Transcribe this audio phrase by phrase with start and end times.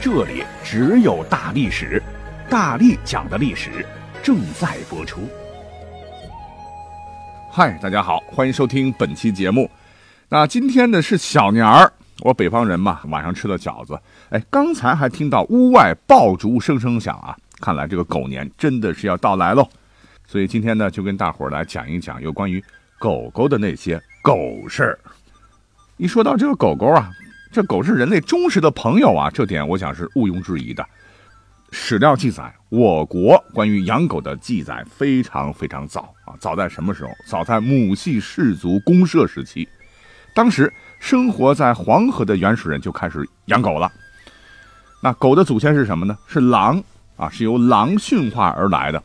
[0.00, 2.02] 这里只有大历史，
[2.48, 3.84] 大力讲的历史
[4.22, 5.20] 正在播出。
[7.50, 9.68] 嗨，大家好，欢迎收听本期节目。
[10.28, 11.90] 那今天呢是小年儿，
[12.20, 13.98] 我北方人嘛，晚上吃了饺子。
[14.30, 19.66] 哎，刚才还听到屋外爆竹声声响啊，看来这个狗年真的是要到来喽。
[20.26, 22.62] 所以今天呢，就跟大伙儿来讲一讲有关于
[22.98, 24.98] 狗狗的那些狗事儿。
[25.96, 27.10] 一说到这个狗狗啊。
[27.56, 30.86] 这狗是人类忠实的朋友啊，这点我想是毋庸置疑的。
[31.72, 37.10] 史料记载，我国关于养狗的记载非常非常早啊，早在什么时候？
[37.26, 39.66] 早在母系氏族公社时期，
[40.34, 43.90] 当时生活在黄河的原始人就开始养狗了。
[45.00, 46.14] 那狗的祖先是什么呢？
[46.26, 46.84] 是狼
[47.16, 49.02] 啊，是由狼驯化而来的。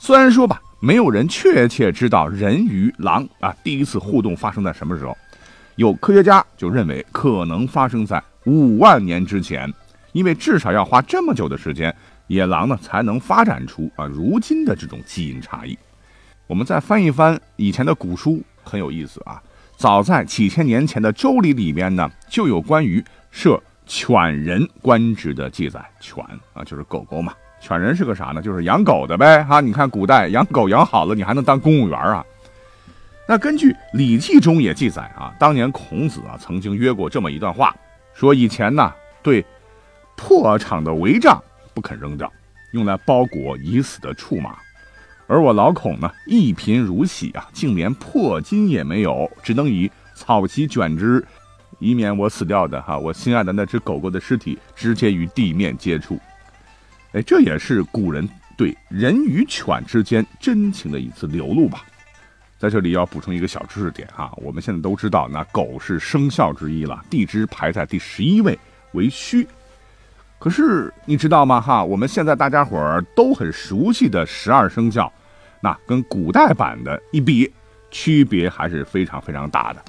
[0.00, 5.16] 虽然说吧，没有人确切知道人与狼啊第一次互动发生在什么时候。
[5.76, 9.72] 有科学家就认为可能发生在五万年之前，
[10.12, 11.94] 因为至少要花这么久的时间，
[12.28, 15.76] 野狼呢才能发展出啊如今的这种基因差异。
[16.46, 19.42] 我们再翻一翻以前的古书，很有意思啊。
[19.76, 25.84] 早在几千年前的《周礼》里面呢，就有关于设犬人官职的记载。
[25.98, 27.32] 犬啊，就是狗狗嘛。
[27.60, 28.40] 犬人是个啥呢？
[28.40, 29.42] 就是养狗的呗。
[29.42, 32.24] 哈，你看古代养狗养好了，你还能当公务员啊。
[33.26, 37.74] 那根据《礼记》中也记载啊，当年孔子啊曾经约过这么一段话，
[38.12, 39.42] 说以前呢对
[40.14, 42.30] 破场的帷帐不肯扔掉，
[42.72, 44.58] 用来包裹已死的畜马，
[45.26, 51.26] 而我老孔呢一贫如洗啊，竟连破巾也没有，只能以草席卷之，
[51.78, 56.20] 以免我死掉的哈我心爱的那只狗狗的尸体直接与地面接触。
[57.12, 61.86] 哎，这也是古人对人与犬之间真情的一次流露吧。
[62.64, 68.58] 在这里要补充一个小知识点哈，我们现在都知道，那狗是生肖之一了，地支排在第十一位
[68.92, 69.46] 为戌。
[70.38, 71.60] 可是你知道吗？
[71.60, 75.12] 哈，我们现在大家伙儿都很熟悉的十二生肖，
[75.60, 77.52] 那跟古代版的一比，
[77.90, 79.84] 区别还是非常非常大的。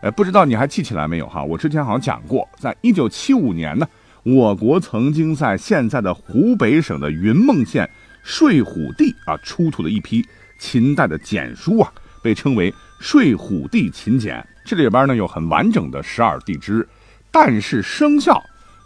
[0.00, 1.44] 呃，不知道你还记起来没有哈？
[1.44, 3.86] 我之前好像讲过，在一九七五年呢，
[4.22, 7.86] 我国曾经在现在的湖北省的云梦县
[8.22, 10.26] 睡虎地啊出土了一批
[10.58, 11.92] 秦代的简书啊。
[12.26, 16.84] 被称为《睡虎地秦简》，这里边呢有很完整的十二地支，
[17.30, 18.42] 但是生肖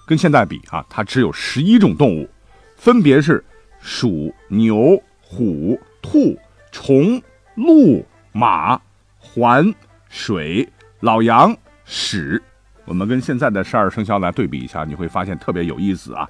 [0.06, 2.28] 跟现在比啊，它只有十一种动物，
[2.77, 3.43] 分别是
[3.81, 6.39] 鼠、牛、虎、兔、
[6.71, 7.23] 虫、
[7.55, 8.78] 鹿、马、
[9.19, 9.72] 环、
[10.11, 10.69] 水、
[11.01, 12.43] 老羊、屎。
[12.84, 16.28] 我们跟现在的十二生肖来对比一下，你会发现特别有意思啊。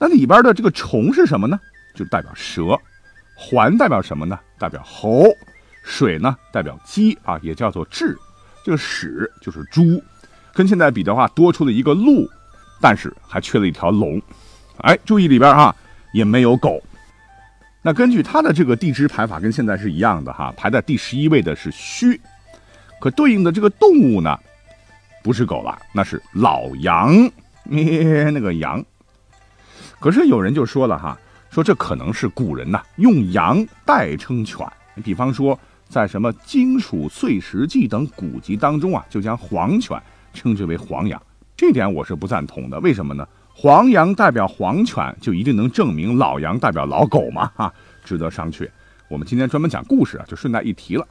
[0.00, 1.56] 那里边的这个虫是什么呢？
[1.94, 2.76] 就代表蛇。
[3.36, 4.36] 环代表什么呢？
[4.58, 5.22] 代表猴。
[5.82, 8.16] 水呢代表鸡啊，也叫做雉，
[8.64, 10.02] 这个屎就是猪，
[10.54, 12.30] 跟现在比的话多出了一个鹿，
[12.80, 14.22] 但是还缺了一条龙。
[14.78, 15.74] 哎，注意里边哈
[16.14, 16.80] 也没有狗。
[17.82, 22.20] 那根据它的这个地支排法跟现在是一样的哈，排在第十一位的是戌，
[23.00, 24.38] 可对应的这个动物呢
[25.24, 27.12] 不是狗了，那是老羊，
[27.64, 28.84] 咩那个羊。
[29.98, 31.18] 可是有人就说了哈，
[31.50, 34.64] 说这可能是古人呐用羊代称犬，
[34.94, 35.58] 你比方说。
[35.92, 41.20] 在什么《金属碎石记》等古籍当中啊，就将黄犬称之为黄羊，
[41.54, 42.80] 这点我是不赞同的。
[42.80, 43.28] 为什么呢？
[43.54, 47.52] 黄羊代表黄犬，就一定能证明老羊代表老狗吗？
[47.54, 47.70] 哈，
[48.02, 48.66] 值得商榷。
[49.08, 51.06] 我们今天专门讲故事啊，就顺带一提了。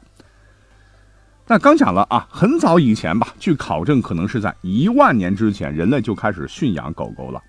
[1.46, 7.40] 那刚讲了啊，很早以前吧，据考证，可能是在一万年之前，人类就开始驯养狗狗了。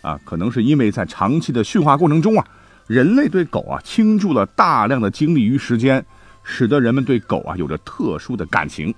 [0.00, 2.44] 啊，可能是因为在长期的驯化过程中啊，
[2.88, 6.04] 人类对狗啊倾注了大量的精力与时间。
[6.42, 8.94] 使得人们对狗啊有着特殊的感情，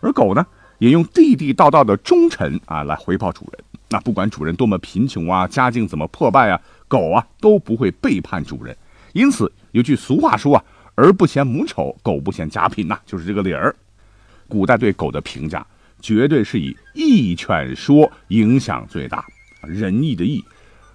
[0.00, 0.44] 而狗呢，
[0.78, 3.64] 也用地地道道的忠诚啊来回报主人。
[3.88, 8.76] 那不管主人多么贫穷啊，家境怎么破败啊，狗啊都不会背叛主人。
[9.12, 10.64] 因此有句俗话说啊
[10.96, 13.74] ：“儿不嫌母丑，狗不嫌家贫”呐，就是这个理儿。
[14.48, 15.66] 古代对狗的评价
[16.00, 19.24] 绝对是以义犬说影响最大，
[19.60, 20.42] 仁义的义。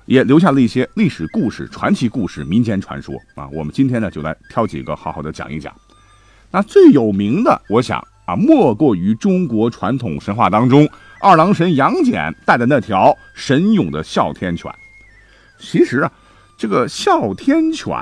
[0.07, 3.47] 也留下了一些历史故事、传奇故事、民间传说啊。
[3.53, 5.73] 我们今天呢，就来挑几个好好的讲一讲。
[6.49, 10.89] 那最有名的，我想啊，莫过于中国传统神话当中
[11.21, 14.73] 二郎神杨戬带的那条神勇的哮天犬。
[15.59, 16.11] 其实啊，
[16.57, 17.93] 这个哮天犬，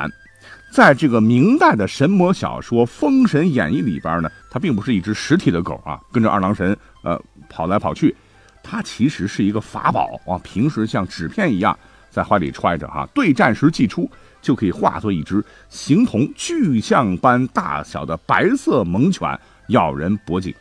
[0.71, 7.19] 在这个明代的神魔小说《封神演义》里边呢，它并不是一只实体的狗啊，跟着二郎神呃
[7.49, 8.15] 跑来跑去，
[8.61, 11.77] 它其实是一个法宝啊，平时像纸片一样
[12.15, 14.09] 在怀里揣着哈，对战时祭出
[14.41, 20.55] 就可以化作一只形同巨象般大小的白色猛犬，咬人脖颈，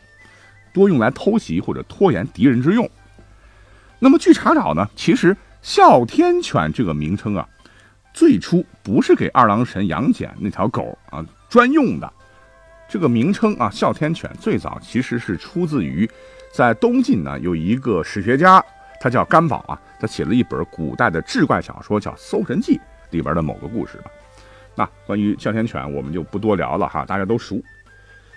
[0.73, 2.89] 多用来偷袭或者拖延敌人之用。
[3.99, 7.47] 那么据查找呢，其实哮天犬这个名称啊，
[8.13, 12.11] 最初不是给二郎神杨戬那条狗啊专用的。
[12.89, 16.07] 这个名称啊，哮天犬最早其实是出自于
[16.53, 18.61] 在东晋呢有一个史学家，
[18.99, 22.77] 他叫甘宝啊，他写了一本古代的志怪小说叫《搜神记》
[23.11, 24.11] 里边的某个故事吧。
[24.75, 27.61] 那关于哮天犬，我们就不多聊了哈，大家都熟。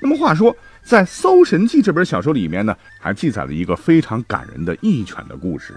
[0.01, 0.57] 那么话说。
[0.81, 5.75] 在《搜神记》这本小说里面呢，还记载了一个非常感人的义犬的故事。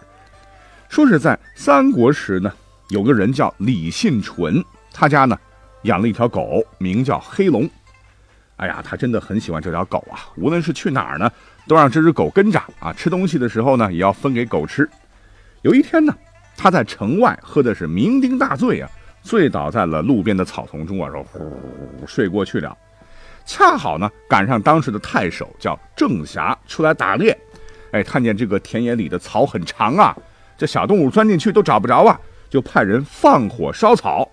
[0.88, 2.54] 说是在三国时呢，
[2.88, 4.64] 有个人叫李信纯，
[4.94, 5.38] 他家呢
[5.82, 7.70] 养了一条狗，名叫黑龙。
[8.56, 11.30] 哎呀，他真的很喜欢这条狗啊，无论是去哪儿呢，
[11.68, 12.94] 都让这只狗跟着啊。
[12.94, 14.90] 吃东西的时候呢，也要分给狗吃。
[15.62, 16.16] 有一天呢，
[16.58, 18.90] 他在城外喝的是酩酊大醉啊，
[19.22, 22.76] 醉倒在了路边的草丛中啊，说呼睡过去了。
[23.46, 27.38] 恰好呢，赶上当时的太守叫郑侠出来打猎，
[27.92, 30.16] 哎，看见这个田野里的草很长啊，
[30.58, 32.20] 这小动物钻进去都找不着啊，
[32.50, 34.30] 就派人放火烧草。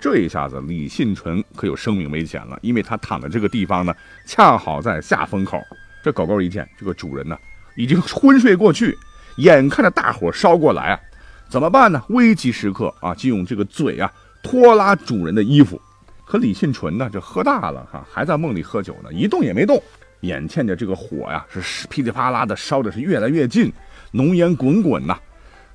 [0.00, 3.94] 这一下子，李信纯可有生命危险了，因为他躺的这个地方呢，
[4.26, 5.58] 恰好在下风口。
[6.04, 7.34] 这狗狗一见这个主人呢，
[7.76, 8.94] 已经昏睡过去，
[9.38, 11.00] 眼看着大火烧过来啊，
[11.48, 12.04] 怎么办呢？
[12.10, 14.12] 危急时刻啊，就用这个嘴啊
[14.42, 15.80] 拖拉主人的衣服。
[16.26, 19.82] 可李信纯呢，这喝大了哈，还在梦里喝酒呢，一动也没动。
[20.20, 23.72] 眼见着这个火呀，是噼里啪啦的烧的是越来越近，
[24.12, 25.18] 浓烟滚滚呐。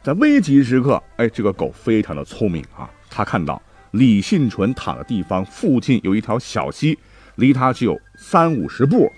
[0.03, 3.59] 在危急时刻，哎，这个狗非常的聪明啊，它看到
[3.91, 6.97] 李信纯躺的地方附近有一条小溪，
[7.35, 9.11] 离它只有三五十步。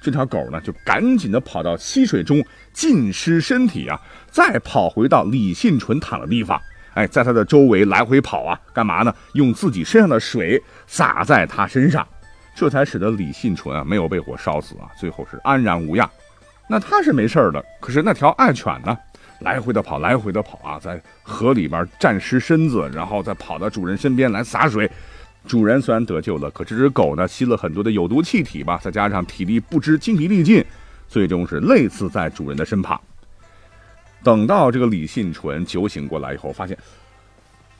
[0.00, 4.00] 这条狗呢，就赶紧的跑到溪水中浸湿身体啊，
[4.30, 6.60] 再跑回到李信纯躺的地方。
[6.94, 9.14] 哎，在他的周围来回跑啊，干嘛呢？
[9.34, 12.06] 用自己身上的水洒在他身上，
[12.56, 16.08] 这才使得李信纯啊没有被火烧死啊，最后是安然无恙。
[16.68, 18.96] 那他是没事的，可是那条爱犬呢，
[19.40, 24.90] 来回的跑，来回的跑啊，在河里边沾湿身子，然后再跑到主人身边来洒水。
[25.48, 30.62] 主人虽然得救了，可这只狗呢，吸了很多的有毒气体吧，再加上体力不支、精疲力尽，
[31.08, 33.00] 最终是累死在主人的身旁。
[34.22, 36.76] 等到这个李信纯酒醒过来以后，发现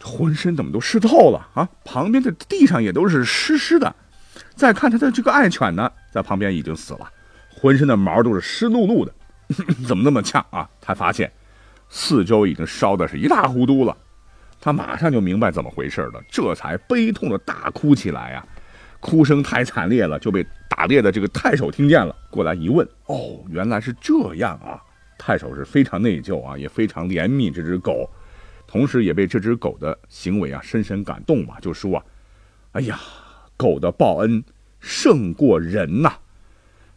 [0.02, 1.68] 浑身怎么都湿透了啊！
[1.84, 3.94] 旁边的地上也都是湿湿的。
[4.54, 7.10] 再看他的这个爱犬呢，在旁边已经死了，
[7.50, 9.12] 浑身的毛都是湿漉漉的，
[9.86, 10.68] 怎么那么呛啊？
[10.80, 11.30] 他发现
[11.88, 13.96] 四周已经烧的是一塌糊涂了，
[14.60, 18.46] 他马上就明白怎么回事了，这才悲痛的大哭起来呀！
[19.00, 24.82] 哭声太惨烈了，就被打猎的这个太守听见了，过来一问，哦，原来是这样啊！
[25.16, 28.10] 太守是非常内疚啊，也非常怜悯这只狗，
[28.66, 32.04] 同时也被这只狗的行为啊深深感动嘛，就说啊，
[32.72, 32.98] 哎呀，
[33.56, 34.42] 狗的报恩
[34.80, 36.12] 胜过人呐，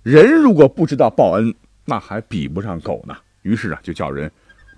[0.01, 1.53] 人如果不知道报恩，
[1.85, 3.15] 那还比不上狗呢。
[3.43, 4.31] 于是啊，就叫人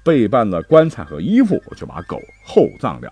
[0.04, 3.12] 备办了棺材和衣服，就把狗厚葬了。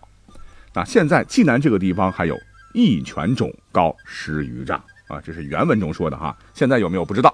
[0.73, 2.37] 那现在济南这个地方还有
[2.73, 7.33] 一犬冢高十余丈啊，这是原文中说的哈，现在有没有不知道？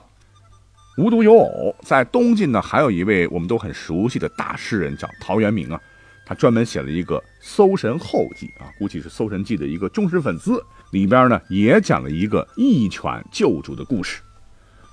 [0.98, 5.80] 无独有偶，在东晋呢，还有一位我们都很熟悉的大诗人，叫陶渊明啊。
[6.26, 10.62] 他专门写了一个《搜神后记》啊，估计是《搜神记》的一个忠实粉丝。
[10.92, 14.22] 里边呢，也讲了一个义犬救主的故事。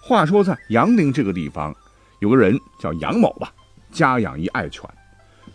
[0.00, 1.74] 话说在杨凌这个地方，
[2.20, 3.50] 有个人叫杨某吧，
[3.94, 4.82] 家养一爱犬。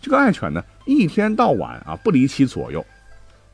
[0.00, 2.84] 这个爱犬呢，一天到晚啊不离其左右。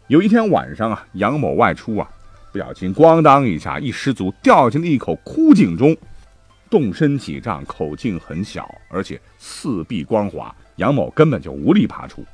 [0.06, 2.08] 有一天晚上啊，杨某外出啊，
[2.52, 5.94] 不小心咣当一下，一失足掉进了一口枯井中。
[6.68, 12.24] 纵深几丈，口径很小，而且四壁光滑，杨某根本就无力爬出。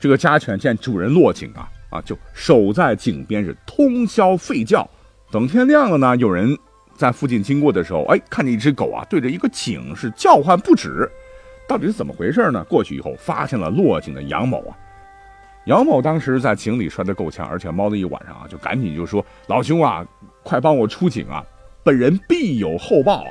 [0.00, 4.88] 这个家犬见主人落井啊啊，就守在井边是通宵吠叫。
[5.30, 6.56] 等天亮了呢，有人
[6.96, 11.10] 在附近经过的时候，哎，看见一只狗啊对着一个井是叫唤不止，
[11.66, 12.62] 到底是怎么回事呢？
[12.64, 14.76] 过去以后发现了落井的杨某啊，
[15.64, 20.04] 杨某当时在井里摔得够呛，而且猫了一晚上啊，就赶紧就说：“老兄啊，
[20.42, 21.44] 快帮我出井啊！”
[21.82, 23.30] 本人必有厚报啊！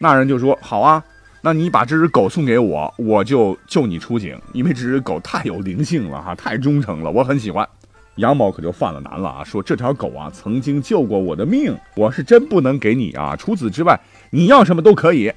[0.00, 1.04] 那人就说：“好啊，
[1.42, 7.68] 那你把这只狗送给我，我就救你出井，因为这只狗太有灵性了哈，太忠诚了，我很喜欢。”
[8.16, 13.34] 杨某可就犯了难了啊，说：“这条狗啊，曾经救过我的命，我是真不能给你啊。
[13.34, 13.98] 除此之外，
[14.30, 15.32] 你要什么都可以。”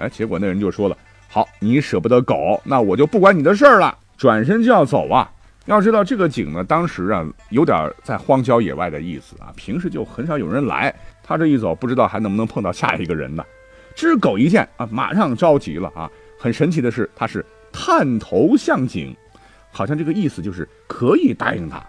[0.00, 0.96] 哎，结果那人就说了
[1.28, 5.30] ：“好，你舍不得狗，那我就不管你的事儿了。”转身就要走啊。
[5.66, 10.92] 要知道这个井呢，当时啊有点在荒郊野外的意思啊，平时就很少有人来。
[11.22, 13.44] 他这一走，不知道还能不能碰到下一个人呢？
[13.94, 16.10] 这只狗一见啊，马上着急了啊。
[16.38, 19.14] 很神奇的是，它是探头向井，
[19.70, 21.80] 好像这个意思就是可以答应他。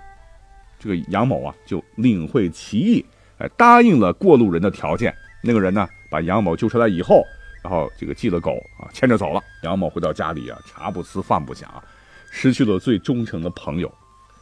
[0.80, 3.06] 这个杨某啊就领会其意，
[3.40, 5.14] 哎，答应了过路人的条件。
[5.42, 7.24] 那个人呢，把杨某救出来以后，
[7.64, 9.42] 然后这个寄了狗啊，牵着走了。
[9.64, 11.84] 杨某回到家里啊，茶不思饭不想啊。
[12.32, 13.94] 失去了最忠诚的朋友，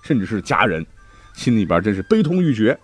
[0.03, 0.85] 甚至是家人，
[1.33, 2.79] 心里边真是悲痛欲绝。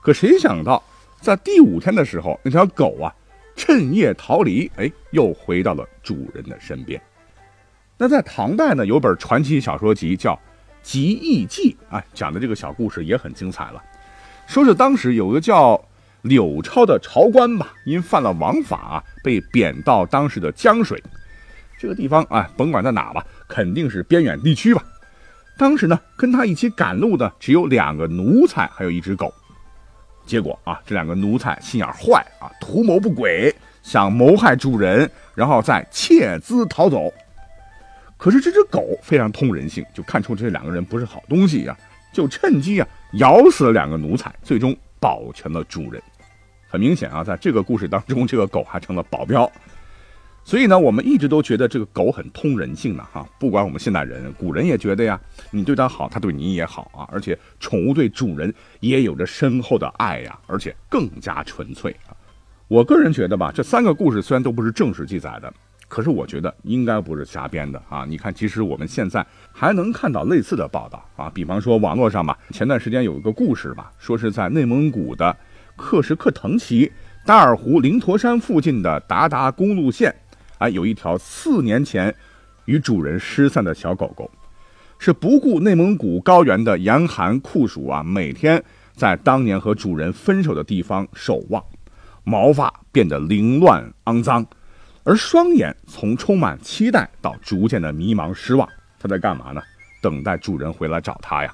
[0.00, 0.82] 可谁想到，
[1.20, 3.14] 在第五天的时候，那条狗啊，
[3.54, 7.00] 趁夜逃离，哎，又回到了主人的身边。
[7.96, 10.34] 那在唐代呢，有本传奇小说集叫
[10.82, 13.80] 《集异记》，啊，讲的这个小故事也很精彩了。
[14.48, 15.80] 说是当时有个叫
[16.22, 21.02] 柳超的朝官吧，因犯了王法，被贬到当时的江水。
[21.78, 24.84] 这个地方啊，甭管在哪吧，肯定是边远地区吧。
[25.58, 29.32] 当时呢，跟他一起赶路的只有两个奴才，还有一只狗。
[30.24, 33.52] 结果啊，这两个奴才心眼坏啊，图谋不轨，
[33.82, 37.12] 想谋害主人，然后再窃资逃走。
[38.16, 41.76] 可是这只狗非常通人性，就看出这两个人不是好东西呀，
[42.12, 46.00] 就趁机啊咬死了两个奴才，最终保全了主人。
[46.72, 49.50] 很明显啊，在这个故事当中，这个狗还成了保镖。
[50.42, 62.16] 所以呢，我们一直都觉得这个狗很通人性的哈，不管我们现代人，古人也觉得呀，你对它好，它对你也好啊，而且宠物对主人也有着深厚的爱呀，而且更加纯粹啊。
[62.68, 65.52] 我个人觉得吧，这三个故事虽然都不是正史记载的，
[65.88, 68.06] 可是我觉得应该不是瞎编的啊。
[68.08, 75.36] 你看，其实我们现在还能看到类似的报道啊，比方说网络上吧，前段时间有一个故事吧，说是在内蒙古的
[75.82, 76.90] 克什克腾旗
[77.26, 80.14] 达尔湖灵陀山附近的达达公路线。
[80.58, 82.14] 啊有一条四年前
[82.66, 84.30] 与主人失散的小狗狗，
[84.96, 88.62] 是不顾内蒙古高原的严寒酷暑啊，每天
[88.94, 91.62] 在当年和主人分手的地方守望，
[92.22, 94.46] 毛发变得凌乱肮脏，
[95.02, 98.68] 而双眼从充满期待到逐渐的迷茫失望。
[99.00, 99.60] 它在干嘛呢？
[100.00, 101.52] 等待主人回来找它呀。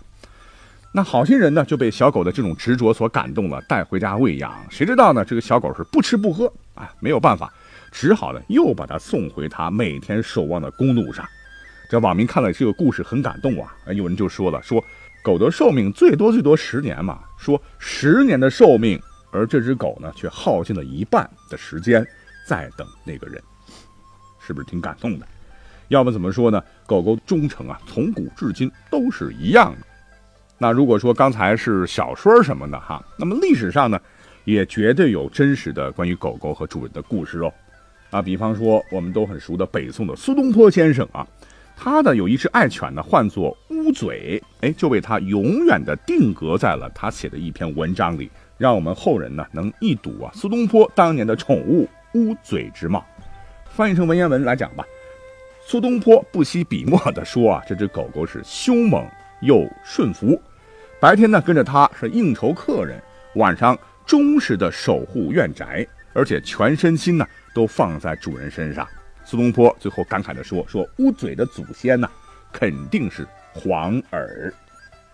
[0.90, 4.54] 那好心人呢就被小狗的这种执着所感动了，带回家喂养。
[4.70, 5.24] 谁知道呢？
[5.24, 7.52] 这个小狗是不吃不喝啊，没有办法。
[7.92, 11.26] 只好呢，又把它送回它每天守望的公路上。
[11.90, 14.82] 这网民看了这个故事很感动啊，有人就说了：说
[15.22, 22.06] 狗的寿命最多最多十年嘛，说十年的寿命，而这只狗呢，却耗尽了一半的时间
[22.46, 23.42] 在等那个人，
[24.38, 25.26] 是不是挺感动的？
[25.88, 26.62] 要么怎么说呢？
[26.86, 29.86] 狗狗忠诚啊，从古至今都是一样的。
[30.58, 34.00] 那如果说刚才是小说什么的哈，那么历史上呢，
[34.44, 37.52] 也绝对有真实的关于狗狗和主人的故事哦。
[38.10, 41.26] 啊，比方说我们都很熟的北宋的苏东坡先生啊，
[41.76, 53.06] 他的有一只爱犬呢，唤作乌嘴，哎，就被他永远的定格在了他写的一篇文章里，让我们后人呢能一睹啊苏东坡当年的宠物乌嘴之貌。
[53.68, 54.84] 翻译成文言文来讲吧，
[55.64, 59.06] 苏东坡不惜笔墨的说啊，这只狗狗是凶猛
[59.42, 60.40] 又顺服，
[61.00, 63.00] 白天呢跟着他是应酬客人，
[63.34, 67.26] 晚上忠实的守护院宅，而且全身心呢。
[67.54, 68.86] 都放在主人身上。
[69.24, 72.08] 苏东坡最后感慨地说：“说乌嘴的祖先呢，
[72.52, 74.52] 肯定是黄耳。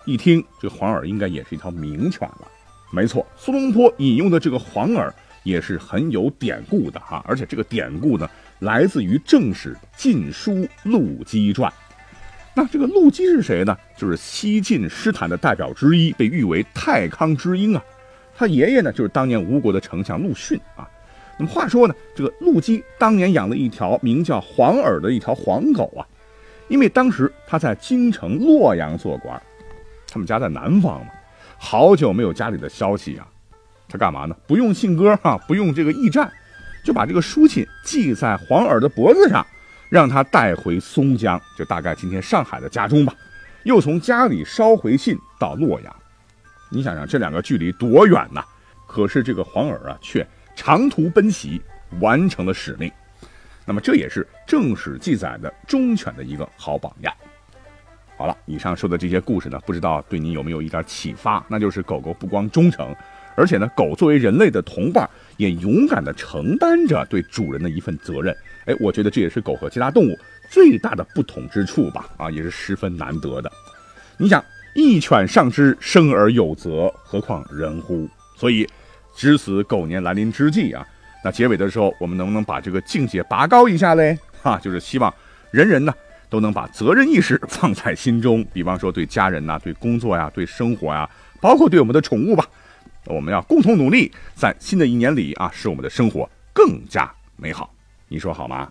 [0.04, 2.48] 一听这黄耳应该也是一条名犬了。
[2.92, 5.10] 没错，苏东坡引用的这个黄耳
[5.42, 7.24] 也是很有典故的哈。
[7.26, 11.72] 而且这个典故呢，来自于正史《晋书陆机传》。
[12.54, 13.76] 那这个陆机是谁呢？
[13.96, 17.84] 就是西晋诗坛的代表之一，被誉为太康之英啊。
[18.36, 20.88] 他爷爷呢，就是当年吴国的丞相陆逊啊。”
[21.36, 26.06] 那么话说呢，这个陆基当年养了一条名叫黄耳的一条黄狗啊，
[26.68, 29.42] 因为当时他在京城洛阳做官，
[30.06, 31.10] 他们家在南方嘛，
[31.58, 33.26] 好久没有家里的消息啊，
[33.88, 34.36] 他干嘛呢？
[34.46, 36.32] 不用信鸽哈，不用这个驿站，
[36.84, 39.44] 就把这个书信系在黄耳的脖子上，
[39.88, 43.14] 让他带回松江，就大概今天上海的家中吧，
[43.64, 45.96] 又从家里捎回信到洛阳。
[46.70, 48.44] 你想想这两个距离多远呐？
[48.86, 50.26] 可是这个黄耳啊，却。
[50.56, 51.60] 长途奔袭，
[51.98, 52.88] 完成了使命。
[53.64, 57.12] 那么这也是正史记载的忠犬的一个好榜样。
[58.16, 61.44] 好了，以上说的这些故事呢，不知道对你有没有一点启发？
[61.48, 62.94] 那就是狗狗不光忠诚，
[63.34, 68.32] 而且呢，狗作为人类的同伴，也勇敢地承担着对主人的一份责任。
[68.66, 70.18] 哎，我觉得这也是狗和其他动物
[70.50, 73.50] 最大的不同之处吧，啊，也是十分难得的。
[74.16, 74.44] 你想，
[74.74, 78.08] 一犬尚知生而有责，何况人乎？
[78.36, 78.68] 所以，
[79.14, 80.86] 值此狗年来临之际啊，
[81.24, 84.18] 那结尾的时候，我们能不能把这个境界拔高一下嘞？
[84.42, 85.12] 哈，就是希望
[85.50, 85.92] 人人呢
[86.28, 91.08] 都能把责任意识放在心中，比方说对家人呐，对工作呀，对生活呀，
[91.40, 92.46] 包括对我们的宠物吧，
[93.06, 97.73] 我们要共同努力，在新的一年里啊，使我们的生活更加美好。
[98.14, 98.70] 你说好吗？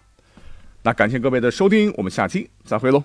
[0.84, 3.04] 那感谢各位的收听我们下期再会喽。